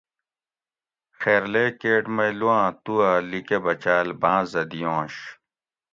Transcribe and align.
خیرلے 1.19 1.65
کیٹ 1.79 2.03
مئی 2.15 2.31
لوآں 2.39 2.65
توا 2.83 3.09
لِیکہ 3.29 3.57
بچال 3.65 4.07
بانزہ 4.21 4.63
دیونش 4.69 5.15